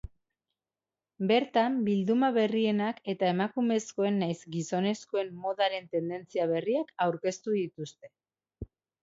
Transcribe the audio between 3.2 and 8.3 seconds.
emakumezkoen nahiz gizonezkoen modaren tendentzia berriak aurkeztu dituzte.